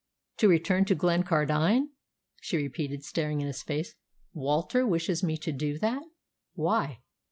"To 0.37 0.47
return 0.47 0.85
to 0.85 0.95
Glencardine!" 0.95 1.89
she 2.41 2.57
repeated, 2.57 3.03
staring 3.03 3.39
into 3.39 3.49
his 3.49 3.61
face. 3.61 3.93
"Walter 4.33 4.83
wishes 4.83 5.21
me 5.21 5.37
to 5.37 5.51
do 5.51 5.77
that! 5.77 6.01
Why?" 6.55 7.01